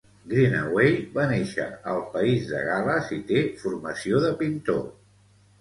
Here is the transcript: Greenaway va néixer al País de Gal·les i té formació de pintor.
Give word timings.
Greenaway 0.29 0.95
va 1.17 1.25
néixer 1.31 1.67
al 1.93 2.01
País 2.15 2.49
de 2.53 2.63
Gal·les 2.71 3.13
i 3.19 3.21
té 3.33 3.45
formació 3.65 4.23
de 4.29 4.33
pintor. 4.45 4.85